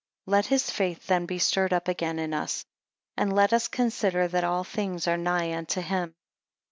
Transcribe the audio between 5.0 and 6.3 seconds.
are nigh unto him.